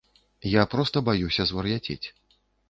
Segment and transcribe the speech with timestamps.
[0.51, 2.01] Я проста баюся звар'яцець.